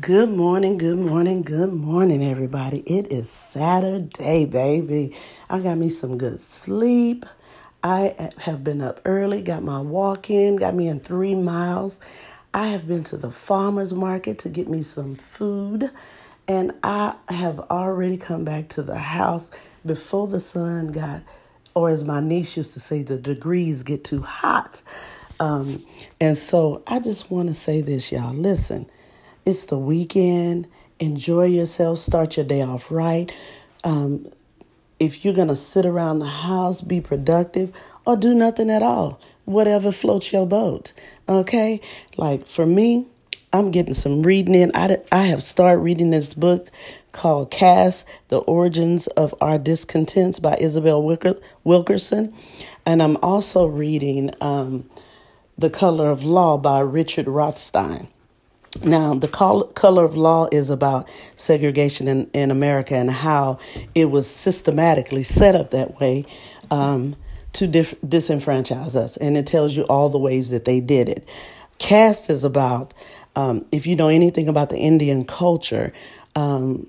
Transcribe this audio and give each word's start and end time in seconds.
Good 0.00 0.28
morning, 0.28 0.76
good 0.76 0.98
morning, 0.98 1.42
good 1.42 1.72
morning, 1.72 2.22
everybody. 2.22 2.80
It 2.80 3.12
is 3.12 3.30
Saturday, 3.30 4.44
baby. 4.44 5.16
I 5.48 5.60
got 5.60 5.78
me 5.78 5.88
some 5.88 6.18
good 6.18 6.38
sleep. 6.38 7.24
I 7.82 8.30
have 8.38 8.62
been 8.62 8.82
up 8.82 9.00
early, 9.06 9.40
got 9.40 9.62
my 9.62 9.80
walk 9.80 10.28
in, 10.28 10.56
got 10.56 10.74
me 10.74 10.88
in 10.88 11.00
three 11.00 11.34
miles. 11.34 11.98
I 12.52 12.68
have 12.68 12.86
been 12.86 13.04
to 13.04 13.16
the 13.16 13.30
farmer's 13.30 13.94
market 13.94 14.38
to 14.40 14.50
get 14.50 14.68
me 14.68 14.82
some 14.82 15.14
food, 15.16 15.90
and 16.46 16.72
I 16.82 17.14
have 17.30 17.58
already 17.60 18.18
come 18.18 18.44
back 18.44 18.68
to 18.70 18.82
the 18.82 18.98
house 18.98 19.50
before 19.86 20.26
the 20.28 20.40
sun 20.40 20.88
got, 20.88 21.22
or 21.74 21.88
as 21.88 22.04
my 22.04 22.20
niece 22.20 22.58
used 22.58 22.74
to 22.74 22.80
say, 22.80 23.02
the 23.02 23.16
degrees 23.16 23.82
get 23.82 24.04
too 24.04 24.20
hot. 24.22 24.82
Um, 25.40 25.86
and 26.20 26.36
so 26.36 26.82
I 26.86 26.98
just 26.98 27.30
want 27.30 27.48
to 27.48 27.54
say 27.54 27.80
this, 27.80 28.12
y'all. 28.12 28.34
Listen. 28.34 28.90
It's 29.46 29.66
the 29.66 29.78
weekend. 29.78 30.66
Enjoy 30.98 31.44
yourself. 31.44 31.98
Start 31.98 32.36
your 32.36 32.44
day 32.44 32.62
off 32.62 32.90
right. 32.90 33.32
Um, 33.84 34.26
if 34.98 35.24
you're 35.24 35.34
going 35.34 35.46
to 35.46 35.54
sit 35.54 35.86
around 35.86 36.18
the 36.18 36.26
house, 36.26 36.80
be 36.80 37.00
productive 37.00 37.72
or 38.04 38.16
do 38.16 38.34
nothing 38.34 38.70
at 38.70 38.82
all, 38.82 39.20
whatever 39.44 39.92
floats 39.92 40.32
your 40.32 40.46
boat. 40.46 40.92
Okay? 41.28 41.80
Like 42.16 42.48
for 42.48 42.66
me, 42.66 43.06
I'm 43.52 43.70
getting 43.70 43.94
some 43.94 44.24
reading 44.24 44.56
in. 44.56 44.72
I, 44.74 44.98
I 45.12 45.26
have 45.26 45.44
started 45.44 45.80
reading 45.80 46.10
this 46.10 46.34
book 46.34 46.68
called 47.12 47.52
Caste 47.52 48.04
The 48.28 48.38
Origins 48.38 49.06
of 49.06 49.32
Our 49.40 49.58
Discontents 49.58 50.40
by 50.40 50.56
Isabel 50.56 51.00
Wilker, 51.04 51.40
Wilkerson. 51.62 52.34
And 52.84 53.00
I'm 53.00 53.16
also 53.18 53.64
reading 53.66 54.32
um, 54.40 54.90
The 55.56 55.70
Color 55.70 56.10
of 56.10 56.24
Law 56.24 56.58
by 56.58 56.80
Richard 56.80 57.28
Rothstein. 57.28 58.08
Now, 58.82 59.14
the 59.14 59.28
color 59.28 60.04
of 60.04 60.16
law 60.16 60.48
is 60.52 60.70
about 60.70 61.08
segregation 61.34 62.08
in, 62.08 62.30
in 62.32 62.50
America 62.50 62.94
and 62.94 63.10
how 63.10 63.58
it 63.94 64.06
was 64.06 64.28
systematically 64.28 65.22
set 65.22 65.54
up 65.54 65.70
that 65.70 65.98
way 66.00 66.24
um, 66.70 67.16
to 67.54 67.66
dif- 67.66 68.00
disenfranchise 68.02 68.96
us. 68.96 69.16
And 69.16 69.36
it 69.36 69.46
tells 69.46 69.76
you 69.76 69.84
all 69.84 70.08
the 70.08 70.18
ways 70.18 70.50
that 70.50 70.64
they 70.64 70.80
did 70.80 71.08
it. 71.08 71.28
Caste 71.78 72.30
is 72.30 72.44
about, 72.44 72.94
um, 73.34 73.64
if 73.72 73.86
you 73.86 73.96
know 73.96 74.08
anything 74.08 74.48
about 74.48 74.70
the 74.70 74.78
Indian 74.78 75.24
culture, 75.24 75.92
um, 76.34 76.86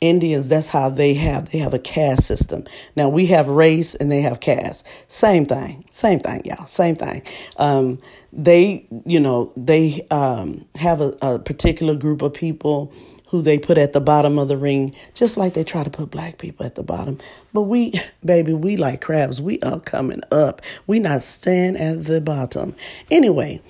Indians, 0.00 0.48
that's 0.48 0.68
how 0.68 0.88
they 0.88 1.14
have 1.14 1.50
they 1.50 1.58
have 1.58 1.74
a 1.74 1.78
caste 1.78 2.26
system. 2.26 2.64
Now 2.96 3.08
we 3.08 3.26
have 3.26 3.48
race 3.48 3.94
and 3.94 4.10
they 4.10 4.22
have 4.22 4.40
caste. 4.40 4.86
Same 5.08 5.44
thing, 5.44 5.84
same 5.90 6.20
thing, 6.20 6.42
y'all, 6.44 6.66
same 6.66 6.96
thing. 6.96 7.22
Um, 7.56 7.98
they, 8.32 8.86
you 9.04 9.20
know, 9.20 9.52
they 9.56 10.06
um, 10.10 10.64
have 10.76 11.00
a, 11.00 11.16
a 11.20 11.38
particular 11.38 11.94
group 11.94 12.22
of 12.22 12.32
people 12.32 12.92
who 13.28 13.42
they 13.42 13.58
put 13.58 13.78
at 13.78 13.92
the 13.92 14.00
bottom 14.00 14.38
of 14.38 14.48
the 14.48 14.56
ring, 14.56 14.92
just 15.14 15.36
like 15.36 15.54
they 15.54 15.62
try 15.62 15.84
to 15.84 15.90
put 15.90 16.10
black 16.10 16.38
people 16.38 16.66
at 16.66 16.74
the 16.74 16.82
bottom. 16.82 17.16
But 17.52 17.62
we, 17.62 17.92
baby, 18.24 18.52
we 18.52 18.76
like 18.76 19.00
crabs. 19.00 19.40
We 19.40 19.60
are 19.60 19.80
coming 19.80 20.22
up. 20.32 20.62
We 20.86 20.98
not 20.98 21.22
staying 21.22 21.76
at 21.76 22.04
the 22.04 22.20
bottom. 22.20 22.74
Anyway, 23.10 23.62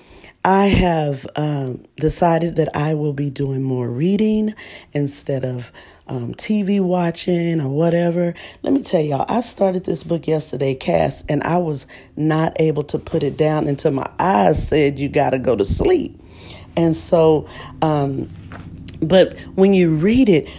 I 0.43 0.67
have 0.67 1.27
um, 1.35 1.83
decided 1.97 2.55
that 2.55 2.75
I 2.75 2.95
will 2.95 3.13
be 3.13 3.29
doing 3.29 3.61
more 3.61 3.87
reading 3.87 4.55
instead 4.91 5.45
of 5.45 5.71
um, 6.07 6.33
TV 6.33 6.81
watching 6.81 7.61
or 7.61 7.69
whatever. 7.69 8.33
Let 8.63 8.73
me 8.73 8.81
tell 8.81 9.01
y'all, 9.01 9.25
I 9.29 9.41
started 9.41 9.83
this 9.83 10.03
book 10.03 10.27
yesterday, 10.27 10.73
Caste, 10.73 11.25
and 11.29 11.43
I 11.43 11.57
was 11.57 11.85
not 12.15 12.59
able 12.59 12.81
to 12.83 12.97
put 12.97 13.21
it 13.21 13.37
down 13.37 13.67
until 13.67 13.91
my 13.91 14.09
eyes 14.17 14.67
said, 14.67 14.99
You 14.99 15.09
got 15.09 15.29
to 15.29 15.39
go 15.39 15.55
to 15.55 15.63
sleep. 15.63 16.19
And 16.75 16.95
so, 16.95 17.47
um, 17.83 18.27
but 18.99 19.39
when 19.55 19.75
you 19.75 19.93
read 19.93 20.27
it, 20.27 20.49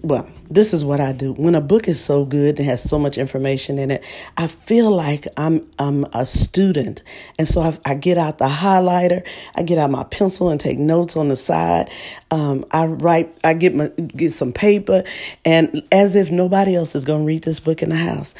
well, 0.00 0.26
this 0.48 0.72
is 0.72 0.84
what 0.84 1.00
I 1.00 1.12
do. 1.12 1.32
When 1.32 1.54
a 1.54 1.60
book 1.60 1.88
is 1.88 2.02
so 2.02 2.24
good 2.24 2.58
and 2.58 2.68
has 2.68 2.82
so 2.82 2.98
much 2.98 3.18
information 3.18 3.78
in 3.78 3.90
it, 3.90 4.04
I 4.36 4.46
feel 4.46 4.90
like 4.90 5.26
I'm 5.36 5.66
I'm 5.78 6.04
a 6.12 6.26
student, 6.26 7.02
and 7.38 7.46
so 7.48 7.60
I, 7.60 7.78
I 7.84 7.94
get 7.94 8.18
out 8.18 8.38
the 8.38 8.46
highlighter, 8.46 9.26
I 9.54 9.62
get 9.62 9.78
out 9.78 9.90
my 9.90 10.04
pencil 10.04 10.48
and 10.48 10.60
take 10.60 10.78
notes 10.78 11.16
on 11.16 11.28
the 11.28 11.36
side. 11.36 11.90
Um, 12.30 12.64
I 12.70 12.86
write, 12.86 13.38
I 13.44 13.54
get 13.54 13.74
my 13.74 13.88
get 13.88 14.32
some 14.32 14.52
paper, 14.52 15.04
and 15.44 15.86
as 15.92 16.16
if 16.16 16.30
nobody 16.30 16.74
else 16.74 16.94
is 16.94 17.04
going 17.04 17.22
to 17.22 17.26
read 17.26 17.44
this 17.44 17.60
book 17.60 17.82
in 17.82 17.90
the 17.90 17.96
house, 17.96 18.34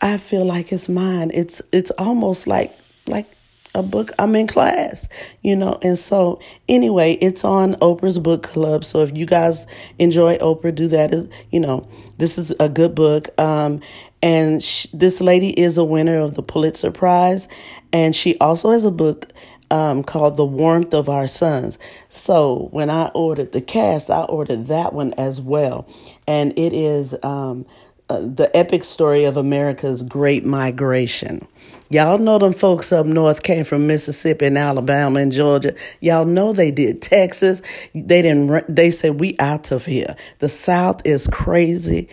I 0.00 0.18
feel 0.18 0.44
like 0.44 0.72
it's 0.72 0.88
mine. 0.88 1.30
It's 1.34 1.62
it's 1.72 1.90
almost 1.92 2.46
like 2.46 2.72
like 3.06 3.26
a 3.74 3.82
book 3.82 4.10
I'm 4.18 4.34
in 4.36 4.46
class, 4.46 5.08
you 5.42 5.54
know. 5.56 5.78
And 5.82 5.98
so 5.98 6.40
anyway, 6.68 7.14
it's 7.14 7.44
on 7.44 7.74
Oprah's 7.76 8.18
book 8.18 8.42
club. 8.42 8.84
So 8.84 9.02
if 9.02 9.16
you 9.16 9.26
guys 9.26 9.66
enjoy 9.98 10.38
Oprah, 10.38 10.74
do 10.74 10.88
that 10.88 11.12
is, 11.12 11.28
you 11.50 11.60
know, 11.60 11.88
this 12.18 12.38
is 12.38 12.50
a 12.60 12.68
good 12.68 12.94
book. 12.94 13.28
Um 13.38 13.80
and 14.20 14.62
sh- 14.62 14.88
this 14.92 15.20
lady 15.20 15.50
is 15.50 15.78
a 15.78 15.84
winner 15.84 16.18
of 16.18 16.34
the 16.34 16.42
Pulitzer 16.42 16.90
Prize 16.90 17.46
and 17.92 18.16
she 18.16 18.36
also 18.38 18.72
has 18.72 18.84
a 18.84 18.90
book 18.90 19.32
um, 19.70 20.02
called 20.02 20.36
The 20.36 20.44
Warmth 20.44 20.94
of 20.94 21.08
Our 21.08 21.26
Sons. 21.26 21.78
So 22.08 22.68
when 22.70 22.90
I 22.90 23.08
ordered 23.08 23.52
the 23.52 23.60
Caste, 23.60 24.10
I 24.10 24.22
ordered 24.22 24.66
that 24.68 24.92
one 24.92 25.12
as 25.14 25.40
well. 25.40 25.86
And 26.26 26.58
it 26.58 26.72
is 26.72 27.14
um, 27.22 27.66
uh, 28.10 28.20
the 28.20 28.50
epic 28.56 28.84
story 28.84 29.24
of 29.24 29.36
America's 29.36 30.02
Great 30.02 30.44
Migration. 30.44 31.46
Y'all 31.90 32.18
know 32.18 32.38
them 32.38 32.52
folks 32.52 32.92
up 32.92 33.06
north 33.06 33.42
came 33.42 33.64
from 33.64 33.86
Mississippi 33.86 34.46
and 34.46 34.58
Alabama 34.58 35.20
and 35.20 35.32
Georgia. 35.32 35.74
Y'all 36.00 36.24
know 36.24 36.52
they 36.52 36.70
did 36.70 37.02
Texas. 37.02 37.62
They 37.94 38.22
didn't. 38.22 38.74
They 38.74 38.90
said 38.90 39.20
we 39.20 39.36
out 39.38 39.70
of 39.72 39.86
here. 39.86 40.16
The 40.38 40.48
South 40.48 41.06
is 41.06 41.26
crazy. 41.26 42.08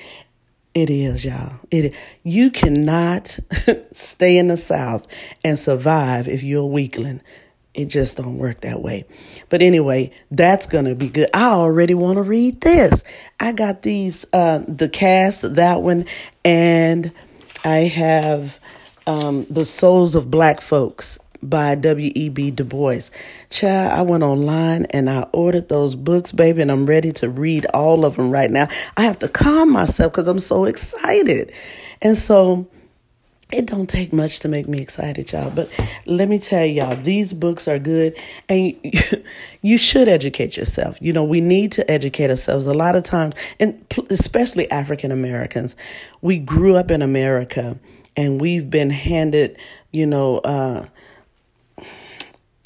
It 0.74 0.90
is, 0.90 1.24
y'all. 1.24 1.60
It. 1.72 1.96
You 2.24 2.52
cannot 2.52 3.40
stay 3.94 4.38
in 4.38 4.48
the 4.48 4.58
South 4.58 5.08
and 5.44 5.58
survive 5.58 6.28
if 6.28 6.44
you're 6.44 6.64
a 6.64 6.68
weakling. 6.68 7.22
It 7.76 7.86
just 7.86 8.18
don't 8.18 8.38
work 8.38 8.62
that 8.62 8.82
way. 8.82 9.06
But 9.50 9.62
anyway, 9.62 10.12
that's 10.32 10.66
gonna 10.66 10.96
be 10.96 11.10
good. 11.10 11.30
I 11.34 11.52
already 11.52 11.94
want 11.94 12.18
to 12.18 12.24
read 12.24 12.62
this. 12.62 13.04
I 13.40 13.52
got 13.52 13.82
these 13.82 14.26
uh, 14.32 14.64
the 14.68 14.88
Caste, 14.88 15.56
that 15.56 15.82
one, 15.82 16.06
and 16.46 17.12
I 17.66 17.80
have 17.80 18.60
um, 19.06 19.46
the 19.50 19.66
Souls 19.66 20.16
of 20.16 20.32
Black 20.32 20.62
Folks 20.62 21.20
by 21.44 21.76
W.E.B. 21.76 22.52
Du 22.52 22.64
Bois. 22.64 23.10
Child, 23.50 23.92
I 23.92 24.02
went 24.02 24.24
online 24.24 24.86
and 24.86 25.10
I 25.10 25.22
ordered 25.34 25.70
those 25.70 25.96
books, 25.96 26.32
baby, 26.32 26.62
and 26.62 26.72
I'm 26.72 26.86
ready 26.86 27.12
to 27.14 27.30
read 27.30 27.66
all 27.68 28.06
of 28.06 28.16
them 28.16 28.32
right 28.32 28.50
now. 28.50 28.68
I 28.98 29.04
have 29.04 29.20
to 29.20 29.28
calm 29.28 29.72
myself 29.72 30.14
because 30.14 30.28
I'm 30.28 30.40
so 30.40 30.66
excited. 30.66 31.52
And 32.02 32.18
so 32.18 32.68
it 33.52 33.68
don't 33.68 33.88
take 33.88 34.12
much 34.12 34.40
to 34.40 34.48
make 34.48 34.68
me 34.68 34.80
excited, 34.80 35.32
y'all. 35.32 35.52
But 35.52 35.70
let 36.06 36.28
me 36.28 36.40
tell 36.40 36.66
y'all, 36.66 36.96
these 36.96 37.32
books 37.32 37.68
are 37.68 37.80
good, 37.80 38.16
and 38.50 38.76
you 39.62 39.78
should 39.78 40.08
educate 40.08 40.58
yourself. 40.58 40.98
You 41.00 41.14
know, 41.14 41.24
we 41.24 41.42
need 41.42 41.72
to 41.74 41.90
educate 41.90 42.30
ourselves. 42.30 42.66
A 42.66 42.74
lot 42.74 42.96
of 42.96 43.04
times, 43.04 43.36
and 43.60 43.86
especially 44.10 44.70
African 44.72 45.12
Americans, 45.12 45.76
we 46.22 46.40
grew 46.40 46.76
up 46.76 46.90
in 46.90 47.02
America, 47.02 47.78
and 48.18 48.42
we've 48.42 48.70
been 48.70 48.90
handed, 48.90 49.58
you 49.92 50.08
know, 50.08 50.40
uh, 50.40 50.88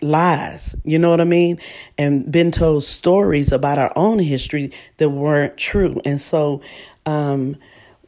lies, 0.02 0.76
you 0.86 0.98
know 0.98 1.10
what 1.10 1.20
I 1.20 1.26
mean? 1.26 1.60
And 1.98 2.32
been 2.32 2.52
told 2.52 2.84
stories 2.84 3.52
about 3.52 3.78
our 3.78 3.92
own 3.96 4.20
history 4.20 4.72
that 4.98 5.10
weren't 5.10 5.58
true. 5.58 6.00
And 6.06 6.22
so, 6.22 6.62
um, 7.06 7.58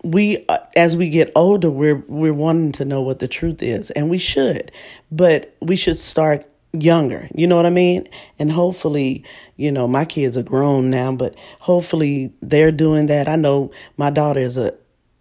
we 0.04 0.46
uh, 0.50 0.58
as 0.76 0.98
we 0.98 1.10
get 1.10 1.32
older 1.36 1.70
we're 1.70 2.04
we're 2.08 2.34
wanting 2.34 2.72
to 2.72 2.86
know 2.86 3.02
what 3.02 3.20
the 3.20 3.28
truth 3.28 3.62
is 3.62 3.92
and 3.92 4.10
we 4.10 4.18
should 4.18 4.72
but 5.12 5.56
we 5.62 5.76
should 5.76 5.98
start 5.98 6.46
younger. 6.74 7.28
You 7.36 7.48
know 7.48 7.56
what 7.56 7.66
i 7.66 7.70
mean? 7.70 8.08
And 8.40 8.52
hopefully 8.52 9.24
you 9.58 9.72
know 9.72 9.88
my 9.88 10.06
kids 10.06 10.38
are 10.38 10.44
grown 10.44 10.90
now 10.90 11.16
but 11.16 11.36
hopefully 11.60 12.34
they're 12.42 12.72
doing 12.72 13.08
that. 13.08 13.28
I 13.28 13.36
know 13.36 13.72
my 13.98 14.10
daughter 14.10 14.40
is 14.40 14.58
a 14.58 14.74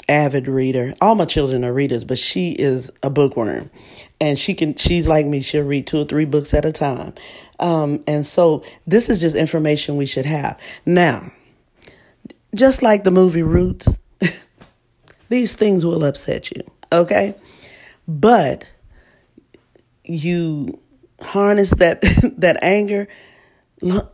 avid 0.08 0.49
reader. 0.49 0.94
All 1.00 1.14
my 1.14 1.25
children 1.25 1.64
are 1.64 1.72
readers 1.72 2.05
but 2.05 2.19
she 2.19 2.52
is 2.52 2.90
a 3.02 3.10
bookworm. 3.10 3.70
And 4.20 4.38
she 4.38 4.55
can 4.55 4.76
she's 4.76 5.08
like 5.08 5.26
me. 5.26 5.40
She'll 5.40 5.64
read 5.64 5.87
two 5.87 6.00
or 6.00 6.05
three 6.05 6.25
books 6.25 6.55
at 6.55 6.64
a 6.64 6.72
time. 6.72 7.14
Um, 7.58 8.02
and 8.06 8.25
so 8.25 8.64
this 8.87 9.08
is 9.08 9.20
just 9.20 9.37
information 9.37 9.96
we 9.96 10.06
should 10.06 10.26
have. 10.26 10.58
Now 10.87 11.32
just 12.55 12.82
like 12.82 13.05
the 13.05 13.10
movie 13.10 13.43
roots 13.43 13.96
these 15.31 15.55
things 15.55 15.87
will 15.87 16.05
upset 16.05 16.50
you, 16.50 16.62
okay? 16.93 17.35
But 18.06 18.69
you 20.05 20.79
harness 21.23 21.71
that 21.75 22.03
that 22.38 22.62
anger 22.62 23.09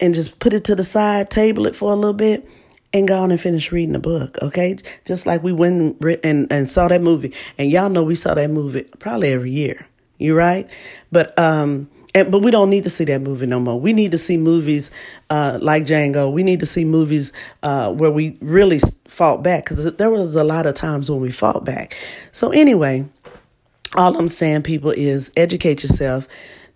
and 0.01 0.15
just 0.15 0.39
put 0.39 0.55
it 0.55 0.65
to 0.65 0.77
the 0.77 0.85
side, 0.85 1.31
table 1.31 1.67
it 1.67 1.75
for 1.75 1.91
a 1.93 1.97
little 1.97 2.13
bit, 2.13 2.49
and 2.93 3.09
go 3.09 3.21
on 3.21 3.33
and 3.33 3.41
finish 3.41 3.73
reading 3.73 3.95
the 3.95 3.99
book, 3.99 4.39
okay? 4.43 4.77
Just 5.05 5.27
like 5.27 5.43
we 5.43 5.53
went 5.53 6.01
and, 6.23 6.53
and 6.53 6.69
saw 6.69 6.87
that 6.87 7.03
movie. 7.03 7.35
And 7.59 7.71
y'all 7.71 7.91
know 7.91 8.05
we 8.05 8.15
saw 8.15 8.35
that 8.35 8.51
movie 8.51 8.85
probably 8.99 9.33
every 9.33 9.51
year. 9.51 9.87
You 10.19 10.35
right? 10.35 10.71
But 11.11 11.37
um 11.39 11.91
and, 12.17 12.33
but 12.33 12.39
we 12.39 12.51
don't 12.51 12.71
need 12.71 12.85
to 12.85 12.91
see 12.91 13.05
that 13.05 13.21
movie 13.21 13.45
no 13.45 13.61
more. 13.61 13.79
We 13.79 13.93
need 13.93 14.11
to 14.13 14.19
see 14.19 14.39
movies 14.39 14.91
uh, 15.29 15.59
like 15.61 15.85
Django. 15.85 16.33
We 16.33 16.43
need 16.43 16.61
to 16.61 16.67
see 16.67 16.87
movies 16.87 17.31
uh, 17.63 17.93
where 17.93 18.11
we 18.11 18.39
really 18.41 18.81
fought 19.07 19.43
back 19.43 19.65
because 19.65 19.85
there 19.97 20.09
was 20.09 20.35
a 20.35 20.43
lot 20.43 20.65
of 20.65 20.75
times 20.75 21.11
when 21.11 21.21
we 21.21 21.31
fought 21.31 21.67
back. 21.67 21.95
So 22.33 22.53
anyway, 22.53 23.05
all 23.97 24.17
I'm 24.17 24.29
saying, 24.29 24.63
people, 24.63 24.93
is 24.93 25.31
educate 25.37 25.83
yourself. 25.83 26.27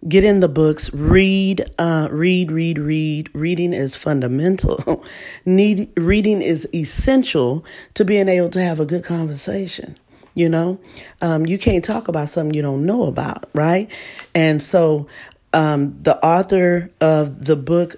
Get 0.07 0.25
in 0.25 0.41
the 0.41 0.49
books, 0.49 0.93
read, 0.93 1.65
uh, 1.79 2.09
read, 2.11 2.53
read, 2.53 2.79
read. 2.79 3.31
Reading 3.35 3.73
is 3.73 3.97
fundamental. 3.97 5.03
Need 5.47 5.91
reading 5.97 6.43
is 6.43 6.69
essential 6.75 7.65
to 7.95 8.05
being 8.05 8.29
able 8.29 8.51
to 8.51 8.63
have 8.63 8.79
a 8.79 8.85
good 8.85 9.05
conversation. 9.05 9.97
You 10.41 10.49
know, 10.49 10.81
um, 11.21 11.45
you 11.45 11.59
can't 11.59 11.85
talk 11.85 12.09
about 12.09 12.31
something 12.31 12.55
you 12.55 12.63
don't 12.63 12.87
know 12.87 13.03
about, 13.05 13.51
right? 13.53 13.91
And 14.35 14.63
so, 14.63 15.07
um, 15.53 16.03
the 16.03 16.17
author 16.25 16.91
of 16.99 17.45
the 17.45 17.57
book 17.57 17.97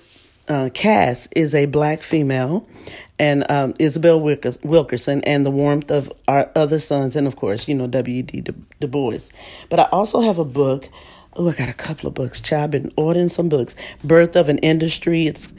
uh, 0.49 0.71
Caste 0.75 1.33
is 1.37 1.55
a 1.55 1.67
black 1.67 2.03
female, 2.03 2.69
and 3.17 3.49
um, 3.49 3.75
Isabel 3.79 4.19
Wilkerson, 4.21 5.23
and 5.23 5.47
the 5.47 5.53
warmth 5.53 5.93
of 5.93 6.13
our 6.27 6.51
other 6.57 6.81
suns, 6.81 7.15
and 7.15 7.29
of 7.29 7.37
course, 7.37 7.69
you 7.69 7.77
know 7.77 7.87
W.E.B. 7.87 8.41
Du 8.81 8.89
Bois. 8.89 9.31
But 9.69 9.79
I 9.79 9.85
also 9.93 10.23
have 10.23 10.41
a 10.41 10.45
book. 10.45 10.89
Oh, 11.35 11.49
I 11.49 11.55
got 11.55 11.69
a 11.69 11.75
couple 11.75 12.09
of 12.09 12.15
books. 12.15 12.41
Child, 12.41 12.65
I've 12.65 12.71
been 12.73 12.93
ordering 12.97 13.29
some 13.29 13.49
books. 13.49 13.77
Birth 14.03 14.35
of 14.35 14.49
an 14.49 14.59
Industry. 14.59 15.29
It's 15.29 15.55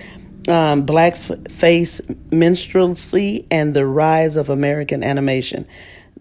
um, 0.50 0.86
Blackface 0.86 2.02
Minstrelsy 2.30 3.46
and 3.50 3.74
the 3.74 3.86
Rise 3.86 4.36
of 4.36 4.50
American 4.50 5.02
Animation 5.02 5.66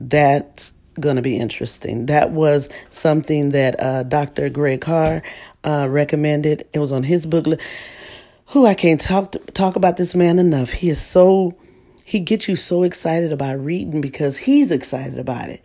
that's 0.09 0.75
going 1.01 1.17
to 1.17 1.23
be 1.23 1.37
interesting. 1.37 2.07
That 2.07 2.31
was 2.31 2.69
something 2.91 3.51
that 3.51 3.81
uh, 3.81 4.03
Dr. 4.03 4.49
Greg 4.51 4.81
Carr 4.81 5.23
uh, 5.65 5.87
recommended. 5.89 6.67
It 6.73 6.79
was 6.79 6.93
on 6.93 7.05
his 7.05 7.27
booklet. 7.27 7.61
Who 8.49 8.67
I 8.67 8.75
can't 8.75 9.01
talk 9.01 9.33
to, 9.33 9.39
talk 9.39 9.77
about 9.77 9.97
this 9.97 10.15
man 10.15 10.39
enough. 10.39 10.71
He 10.71 10.91
is 10.91 11.01
so 11.01 11.57
he 12.13 12.21
gets 12.21 12.47
you 12.47 12.57
so 12.57 12.83
excited 12.83 13.33
about 13.33 13.59
reading 13.59 14.03
because 14.03 14.37
he's 14.37 14.71
excited 14.71 15.19
about 15.19 15.49
it, 15.49 15.65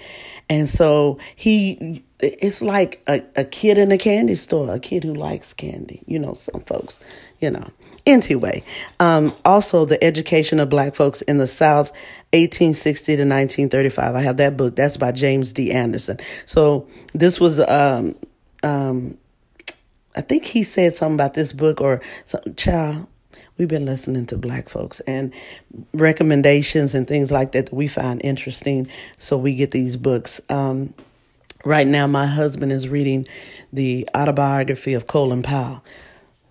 and 0.50 0.70
so 0.70 1.20
he 1.36 2.06
it's 2.22 2.62
like 2.62 3.04
a, 3.06 3.22
a 3.36 3.44
kid 3.44 3.78
in 3.78 3.92
a 3.92 3.98
candy 3.98 4.34
store, 4.34 4.74
a 4.74 4.80
kid 4.80 5.04
who 5.04 5.14
likes 5.14 5.54
candy. 5.54 6.04
You 6.06 6.20
know, 6.20 6.36
some 6.36 6.62
folks, 6.62 7.02
you 7.42 7.52
know. 7.52 7.70
Anyway, 8.06 8.64
um, 9.02 9.34
also 9.44 9.84
the 9.84 10.02
education 10.02 10.62
of 10.62 10.70
black 10.70 10.96
folks 10.96 11.22
in 11.24 11.36
the 11.38 11.48
South, 11.48 11.92
1860 12.32 13.18
to 13.18 13.24
1935. 13.24 14.16
I 14.16 14.22
have 14.22 14.38
that 14.38 14.56
book. 14.56 14.78
That's 14.78 14.96
by 14.96 15.12
James 15.12 15.52
D. 15.52 15.74
Anderson. 15.74 16.18
So 16.46 16.88
this 17.14 17.42
was, 17.42 17.60
um, 17.60 18.16
um, 18.64 19.18
I 20.16 20.22
think 20.22 20.46
he 20.46 20.64
said 20.64 20.96
something 20.96 21.16
about 21.16 21.34
this 21.34 21.52
book 21.52 21.82
or 21.82 22.00
some, 22.24 22.56
child. 22.56 23.08
We've 23.57 23.68
been 23.68 23.86
listening 23.86 24.25
to 24.27 24.38
black 24.38 24.69
folks 24.69 25.00
and 25.01 25.33
recommendations 25.94 26.94
and 26.94 27.07
things 27.07 27.31
like 27.31 27.51
that 27.54 27.68
that 27.68 27.75
we 27.75 27.88
find 27.88 28.21
interesting. 28.24 28.88
So 29.18 29.38
we 29.38 29.56
get 29.56 29.71
these 29.71 29.98
books. 29.98 30.39
Um, 30.50 30.94
right 31.65 31.88
now, 31.88 32.07
my 32.07 32.27
husband 32.27 32.71
is 32.71 32.88
reading 32.88 33.27
the 33.74 34.07
autobiography 34.15 34.94
of 34.94 35.07
Colin 35.07 35.44
Powell. 35.44 35.83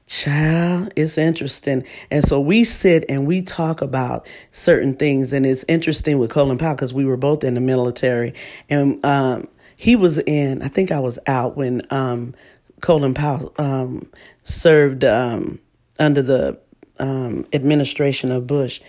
Child, 0.09 0.93
it's 0.95 1.19
interesting. 1.19 1.85
And 2.11 2.25
so 2.25 2.41
we 2.41 2.63
sit 2.65 3.05
and 3.09 3.27
we 3.27 3.43
talk 3.43 3.83
about 3.83 4.27
certain 4.53 4.95
things. 4.95 5.33
And 5.33 5.45
it's 5.47 5.65
interesting 5.69 6.19
with 6.19 6.31
Colin 6.31 6.59
Powell 6.59 6.75
because 6.75 6.95
we 6.95 7.05
were 7.05 7.17
both 7.17 7.43
in 7.45 7.55
the 7.55 7.61
military. 7.61 8.35
And 8.69 9.05
um, 9.05 9.49
he 9.77 9.97
was 9.97 10.19
in, 10.19 10.63
I 10.63 10.69
think 10.69 10.93
I 10.93 11.01
was 11.01 11.19
out 11.27 11.57
when 11.57 11.83
um, 11.91 12.35
Colin 12.81 13.15
Powell 13.15 13.53
um, 13.59 14.09
served 14.45 15.05
um, 15.05 15.59
under 15.99 16.23
the 16.23 16.59
um, 16.99 17.47
administration 17.53 18.31
of 18.31 18.47
Bush. 18.47 18.81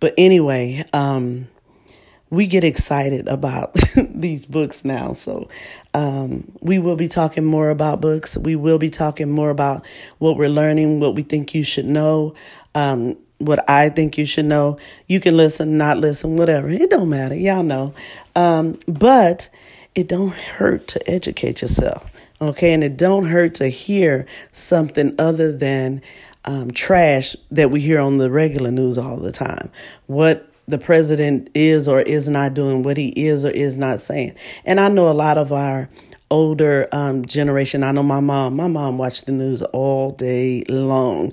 But 0.00 0.14
anyway, 0.18 0.84
um, 0.92 1.48
we 2.30 2.46
get 2.46 2.64
excited 2.64 3.28
about 3.28 3.74
these 3.96 4.46
books 4.46 4.84
now. 4.84 5.12
So 5.12 5.48
um, 5.94 6.52
we 6.60 6.78
will 6.78 6.96
be 6.96 7.08
talking 7.08 7.44
more 7.44 7.70
about 7.70 8.00
books. 8.00 8.36
We 8.36 8.56
will 8.56 8.78
be 8.78 8.90
talking 8.90 9.30
more 9.30 9.50
about 9.50 9.86
what 10.18 10.36
we're 10.36 10.48
learning, 10.48 11.00
what 11.00 11.14
we 11.14 11.22
think 11.22 11.54
you 11.54 11.62
should 11.62 11.86
know, 11.86 12.34
um, 12.74 13.16
what 13.38 13.68
I 13.70 13.90
think 13.90 14.18
you 14.18 14.26
should 14.26 14.46
know. 14.46 14.78
You 15.06 15.20
can 15.20 15.36
listen, 15.36 15.78
not 15.78 15.98
listen, 15.98 16.36
whatever. 16.36 16.68
It 16.68 16.90
don't 16.90 17.08
matter. 17.08 17.34
Y'all 17.34 17.62
know. 17.62 17.94
Um, 18.34 18.78
but 18.88 19.48
it 19.94 20.08
don't 20.08 20.34
hurt 20.34 20.88
to 20.88 21.10
educate 21.10 21.62
yourself. 21.62 22.12
Okay, 22.38 22.74
and 22.74 22.84
it 22.84 22.98
don't 22.98 23.24
hurt 23.24 23.54
to 23.54 23.68
hear 23.68 24.26
something 24.52 25.14
other 25.18 25.50
than 25.56 26.02
um, 26.46 26.70
trash 26.70 27.36
that 27.50 27.70
we 27.70 27.80
hear 27.80 28.00
on 28.00 28.18
the 28.18 28.30
regular 28.30 28.70
news 28.70 28.98
all 28.98 29.16
the 29.16 29.32
time. 29.32 29.70
What 30.06 30.50
the 30.68 30.78
president 30.78 31.50
is 31.54 31.86
or 31.86 32.00
is 32.00 32.28
not 32.28 32.54
doing, 32.54 32.82
what 32.82 32.96
he 32.96 33.08
is 33.08 33.44
or 33.44 33.50
is 33.50 33.76
not 33.76 34.00
saying. 34.00 34.34
And 34.64 34.80
I 34.80 34.88
know 34.88 35.08
a 35.08 35.12
lot 35.12 35.38
of 35.38 35.52
our 35.52 35.88
older 36.30 36.88
um, 36.92 37.24
generation. 37.24 37.82
I 37.82 37.92
know 37.92 38.02
my 38.02 38.20
mom. 38.20 38.56
My 38.56 38.68
mom 38.68 38.98
watched 38.98 39.26
the 39.26 39.32
news 39.32 39.62
all 39.62 40.10
day 40.10 40.64
long, 40.68 41.32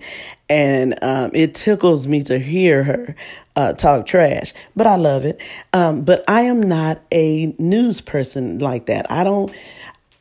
and 0.50 0.96
um, 1.02 1.32
it 1.34 1.56
tickles 1.56 2.08
me 2.08 2.22
to 2.24 2.38
hear 2.38 2.84
her 2.84 3.16
uh, 3.56 3.74
talk 3.74 4.06
trash. 4.06 4.54
But 4.76 4.88
I 4.88 4.96
love 4.96 5.26
it. 5.26 5.42
Um, 5.74 6.04
but 6.04 6.24
I 6.28 6.42
am 6.42 6.62
not 6.62 7.02
a 7.12 7.56
news 7.58 8.02
person 8.02 8.60
like 8.60 8.86
that. 8.88 9.10
I 9.12 9.24
don't. 9.24 9.54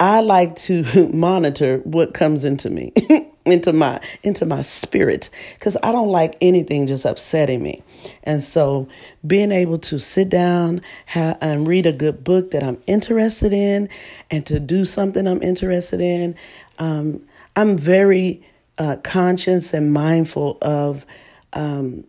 I 0.01 0.21
like 0.21 0.57
to 0.57 1.09
monitor 1.15 1.79
what 1.79 2.15
comes 2.15 2.45
into 2.45 2.71
me. 2.71 2.93
into 3.45 3.73
my 3.73 4.01
into 4.23 4.47
my 4.47 4.63
spirit 4.63 5.31
because 5.55 5.77
I 5.83 5.93
don't 5.93 6.09
like 6.09 6.37
anything 6.41 6.87
just 6.87 7.05
upsetting 7.05 7.63
me. 7.63 7.83
And 8.23 8.43
so 8.43 8.89
being 9.27 9.51
able 9.51 9.79
to 9.79 9.99
sit 9.99 10.29
down 10.29 10.81
have, 11.07 11.39
and 11.41 11.67
read 11.67 11.87
a 11.87 11.93
good 11.93 12.23
book 12.23 12.53
that 12.53 12.63
I'm 12.63 12.81
interested 12.87 13.53
in 13.53 13.89
and 14.31 14.47
to 14.47 14.61
do 14.61 14.85
something 14.85 15.27
I'm 15.27 15.43
interested 15.43 16.01
in, 16.01 16.37
um, 16.79 17.23
I'm 17.57 17.77
very 17.77 18.47
uh, 18.79 18.97
conscious 19.03 19.75
and 19.75 19.93
mindful 19.93 20.59
of 20.63 21.05
um, 21.53 22.05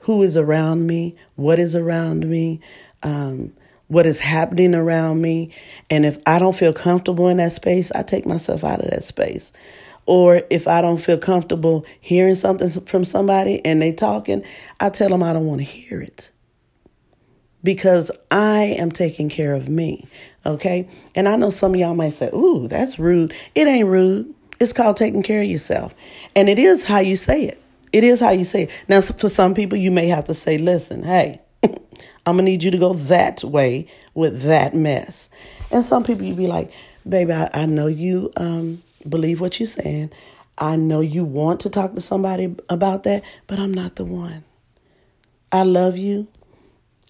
who 0.00 0.22
is 0.22 0.36
around 0.36 0.86
me, 0.86 1.16
what 1.36 1.58
is 1.58 1.74
around 1.74 2.28
me. 2.28 2.60
Um, 3.02 3.52
what 3.88 4.06
is 4.06 4.20
happening 4.20 4.72
around 4.72 5.20
me. 5.20 5.50
And 5.90 6.06
if 6.06 6.16
I 6.24 6.38
don't 6.38 6.54
feel 6.54 6.72
comfortable 6.72 7.26
in 7.26 7.38
that 7.38 7.50
space, 7.50 7.90
I 7.90 8.04
take 8.04 8.24
myself 8.24 8.62
out 8.62 8.80
of 8.80 8.90
that 8.90 9.02
space. 9.02 9.52
Or 10.10 10.42
if 10.50 10.66
I 10.66 10.80
don't 10.80 11.00
feel 11.00 11.18
comfortable 11.18 11.86
hearing 12.00 12.34
something 12.34 12.68
from 12.68 13.04
somebody 13.04 13.64
and 13.64 13.80
they 13.80 13.92
talking, 13.92 14.42
I 14.80 14.90
tell 14.90 15.08
them 15.08 15.22
I 15.22 15.32
don't 15.32 15.46
want 15.46 15.60
to 15.60 15.64
hear 15.64 16.00
it. 16.00 16.32
Because 17.62 18.10
I 18.28 18.62
am 18.76 18.90
taking 18.90 19.28
care 19.28 19.54
of 19.54 19.68
me. 19.68 20.08
Okay? 20.44 20.88
And 21.14 21.28
I 21.28 21.36
know 21.36 21.48
some 21.48 21.74
of 21.74 21.80
y'all 21.80 21.94
might 21.94 22.08
say, 22.08 22.28
ooh, 22.34 22.66
that's 22.66 22.98
rude. 22.98 23.32
It 23.54 23.68
ain't 23.68 23.86
rude. 23.86 24.34
It's 24.58 24.72
called 24.72 24.96
taking 24.96 25.22
care 25.22 25.42
of 25.42 25.46
yourself. 25.46 25.94
And 26.34 26.48
it 26.48 26.58
is 26.58 26.84
how 26.84 26.98
you 26.98 27.14
say 27.14 27.44
it. 27.44 27.62
It 27.92 28.02
is 28.02 28.18
how 28.18 28.30
you 28.30 28.44
say 28.44 28.64
it. 28.64 28.84
Now, 28.88 29.00
for 29.02 29.28
some 29.28 29.54
people, 29.54 29.78
you 29.78 29.92
may 29.92 30.08
have 30.08 30.24
to 30.24 30.34
say, 30.34 30.58
listen, 30.58 31.04
hey, 31.04 31.40
I'm 31.62 32.34
going 32.34 32.38
to 32.38 32.42
need 32.50 32.64
you 32.64 32.72
to 32.72 32.78
go 32.78 32.94
that 32.94 33.44
way 33.44 33.86
with 34.14 34.42
that 34.42 34.74
mess. 34.74 35.30
And 35.70 35.84
some 35.84 36.02
people, 36.02 36.24
you 36.24 36.34
be 36.34 36.48
like, 36.48 36.72
baby, 37.08 37.32
I, 37.32 37.48
I 37.54 37.66
know 37.66 37.86
you 37.86 38.32
um, 38.36 38.82
believe 39.08 39.40
what 39.40 39.58
you're 39.60 39.66
saying. 39.66 40.12
I 40.58 40.76
know 40.76 41.00
you 41.00 41.24
want 41.24 41.60
to 41.60 41.70
talk 41.70 41.94
to 41.94 42.00
somebody 42.00 42.54
about 42.68 43.04
that, 43.04 43.24
but 43.46 43.58
I'm 43.58 43.72
not 43.72 43.96
the 43.96 44.04
one. 44.04 44.44
I 45.52 45.62
love 45.62 45.96
you, 45.96 46.28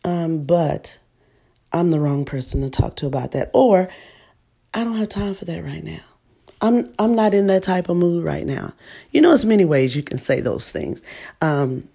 um, 0.05 0.45
but 0.45 0.99
I'm 1.73 1.91
the 1.91 2.01
wrong 2.01 2.25
person 2.25 2.63
to 2.63 2.71
talk 2.71 2.97
to 2.97 3.07
about 3.07 3.33
that. 3.33 3.51
Or 3.53 3.89
I 4.73 4.85
don't 4.85 4.97
have 4.97 5.09
time 5.09 5.35
for 5.35 5.45
that 5.47 5.65
right 5.65 5.85
now. 5.85 6.01
I'm 6.63 6.93
I'm 6.99 7.15
not 7.15 7.35
in 7.35 7.47
that 7.49 7.63
type 7.63 7.89
of 7.89 7.97
mood 7.97 8.25
right 8.25 8.47
now. 8.47 8.75
You 9.11 9.21
know, 9.21 9.29
there's 9.29 9.45
many 9.45 9.65
ways 9.65 9.97
you 9.97 10.03
can 10.03 10.19
say 10.19 10.41
those 10.41 10.71
things. 10.71 11.03
Um, 11.41 11.89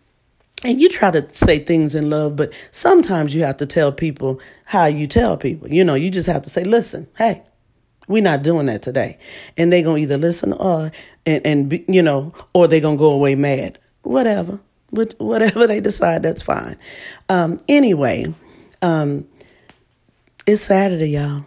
and 0.64 0.82
you 0.82 0.90
try 0.90 1.12
to 1.12 1.28
say 1.30 1.60
things 1.60 1.94
in 1.94 2.10
love, 2.10 2.36
but 2.36 2.52
sometimes 2.72 3.36
you 3.36 3.44
have 3.44 3.58
to 3.58 3.66
tell 3.66 3.92
people 3.92 4.40
how 4.66 4.86
you 4.86 5.06
tell 5.06 5.38
people. 5.38 5.70
You 5.70 5.84
know, 5.84 5.94
you 5.94 6.10
just 6.10 6.28
have 6.28 6.42
to 6.42 6.50
say, 6.50 6.64
listen, 6.64 7.08
hey, 7.18 7.44
we're 8.08 8.24
not 8.24 8.44
doing 8.44 8.66
that 8.68 8.82
today. 8.82 9.18
And 9.58 9.72
they're 9.72 9.84
going 9.84 9.98
to 9.98 10.04
either 10.04 10.18
listen 10.18 10.54
or, 10.54 10.92
and, 11.26 11.46
and 11.46 11.70
be, 11.70 11.86
you 11.88 12.02
know, 12.02 12.34
or 12.54 12.68
they're 12.68 12.82
going 12.82 12.98
to 12.98 13.00
go 13.00 13.12
away 13.12 13.36
mad. 13.36 13.80
Whatever. 14.04 14.60
Whatever 15.18 15.68
they 15.68 15.82
decide, 15.82 16.24
that's 16.24 16.42
fine. 16.42 16.78
Um, 17.28 17.58
anyway, 17.68 18.34
um, 18.82 19.28
it's 20.48 20.62
Saturday, 20.62 21.10
y'all. 21.10 21.46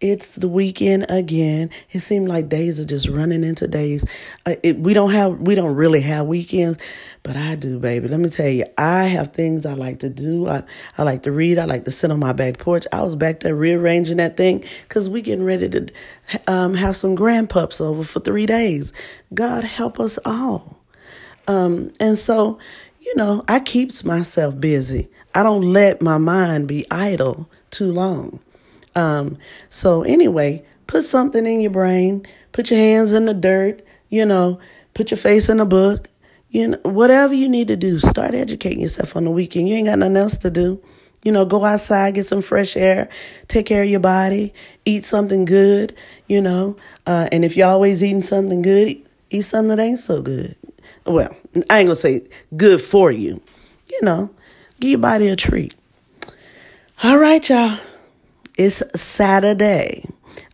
It's 0.00 0.36
the 0.36 0.48
weekend 0.48 1.04
again. 1.10 1.68
It 1.90 2.00
seems 2.00 2.26
like 2.26 2.48
days 2.48 2.80
are 2.80 2.86
just 2.86 3.06
running 3.06 3.44
into 3.44 3.68
days. 3.68 4.06
Uh, 4.46 4.54
it, 4.62 4.78
we 4.78 4.94
don't 4.94 5.10
have, 5.10 5.40
we 5.40 5.54
don't 5.54 5.74
really 5.74 6.00
have 6.00 6.26
weekends, 6.26 6.78
but 7.22 7.36
I 7.36 7.54
do, 7.54 7.78
baby. 7.78 8.08
Let 8.08 8.18
me 8.18 8.30
tell 8.30 8.48
you, 8.48 8.64
I 8.78 9.04
have 9.04 9.34
things 9.34 9.66
I 9.66 9.74
like 9.74 9.98
to 9.98 10.08
do. 10.08 10.48
I, 10.48 10.62
I 10.96 11.02
like 11.02 11.22
to 11.24 11.32
read. 11.32 11.58
I 11.58 11.66
like 11.66 11.84
to 11.84 11.90
sit 11.90 12.10
on 12.10 12.18
my 12.18 12.32
back 12.32 12.56
porch. 12.56 12.86
I 12.92 13.02
was 13.02 13.14
back 13.14 13.40
there 13.40 13.54
rearranging 13.54 14.16
that 14.16 14.38
thing 14.38 14.64
because 14.82 15.10
we 15.10 15.20
getting 15.20 15.44
ready 15.44 15.68
to 15.68 15.86
um, 16.46 16.72
have 16.74 16.96
some 16.96 17.14
grandpups 17.14 17.82
over 17.82 18.02
for 18.02 18.20
three 18.20 18.46
days. 18.46 18.94
God 19.34 19.64
help 19.64 20.00
us 20.00 20.18
all. 20.24 20.80
Um, 21.46 21.92
and 22.00 22.16
so, 22.16 22.58
you 23.00 23.14
know, 23.16 23.44
I 23.48 23.60
keeps 23.60 24.02
myself 24.02 24.58
busy. 24.58 25.10
I 25.34 25.42
don't 25.42 25.74
let 25.74 26.00
my 26.00 26.16
mind 26.16 26.68
be 26.68 26.86
idle 26.90 27.50
too 27.70 27.92
long. 27.92 28.40
Um, 28.94 29.38
so 29.68 30.02
anyway, 30.02 30.64
put 30.86 31.04
something 31.04 31.46
in 31.46 31.60
your 31.60 31.70
brain, 31.70 32.26
put 32.52 32.70
your 32.70 32.80
hands 32.80 33.12
in 33.12 33.26
the 33.26 33.34
dirt, 33.34 33.82
you 34.08 34.24
know, 34.24 34.58
put 34.94 35.10
your 35.10 35.18
face 35.18 35.48
in 35.48 35.60
a 35.60 35.66
book, 35.66 36.08
you 36.50 36.68
know, 36.68 36.78
whatever 36.82 37.32
you 37.32 37.48
need 37.48 37.68
to 37.68 37.76
do, 37.76 37.98
start 38.00 38.34
educating 38.34 38.80
yourself 38.80 39.16
on 39.16 39.24
the 39.24 39.30
weekend. 39.30 39.68
You 39.68 39.76
ain't 39.76 39.86
got 39.86 39.98
nothing 39.98 40.16
else 40.16 40.36
to 40.38 40.50
do. 40.50 40.82
You 41.22 41.32
know, 41.32 41.44
go 41.44 41.64
outside, 41.64 42.14
get 42.14 42.24
some 42.24 42.40
fresh 42.40 42.76
air, 42.76 43.08
take 43.46 43.66
care 43.66 43.82
of 43.82 43.88
your 43.88 44.00
body, 44.00 44.54
eat 44.86 45.04
something 45.04 45.44
good, 45.44 45.94
you 46.26 46.40
know. 46.40 46.76
Uh, 47.06 47.28
and 47.30 47.44
if 47.44 47.56
you're 47.56 47.68
always 47.68 48.02
eating 48.02 48.22
something 48.22 48.62
good, 48.62 48.96
eat 49.28 49.42
something 49.42 49.76
that 49.76 49.82
ain't 49.82 49.98
so 49.98 50.22
good. 50.22 50.56
Well, 51.04 51.36
I 51.68 51.80
ain't 51.80 51.88
gonna 51.88 51.96
say 51.96 52.26
good 52.56 52.80
for 52.80 53.12
you. 53.12 53.40
You 53.88 54.00
know, 54.02 54.30
give 54.80 54.90
your 54.90 54.98
body 54.98 55.28
a 55.28 55.36
treat. 55.36 55.74
All 57.02 57.18
right, 57.18 57.46
y'all. 57.48 57.78
It's 58.56 58.82
Saturday. 59.00 60.04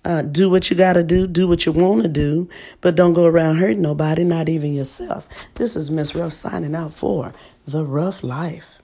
Uh, 0.05 0.23
do 0.23 0.49
what 0.49 0.71
you 0.71 0.77
got 0.77 0.95
to 0.95 1.03
do, 1.03 1.27
do 1.27 1.49
what 1.49 1.67
you 1.67 1.73
want 1.73 2.03
to 2.03 2.09
do, 2.09 2.49
but 2.81 2.95
don't 2.95 3.13
go 3.13 3.25
around 3.27 3.57
hurting 3.57 3.83
nobody, 3.83 4.25
not 4.25 4.49
even 4.49 4.73
yourself. 4.73 5.29
This 5.55 5.75
is 5.77 5.91
Miss 5.91 6.15
Ruff 6.15 6.33
signing 6.33 6.75
out 6.75 6.93
for 6.93 7.33
The 7.67 7.85
Rough 7.85 8.23
Life. 8.23 8.76